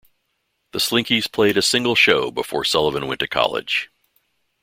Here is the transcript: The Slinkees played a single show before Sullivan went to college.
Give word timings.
The 0.71 0.79
Slinkees 0.79 1.31
played 1.31 1.57
a 1.57 1.61
single 1.61 1.93
show 1.93 2.31
before 2.31 2.65
Sullivan 2.65 3.05
went 3.05 3.19
to 3.19 3.27
college. 3.27 3.91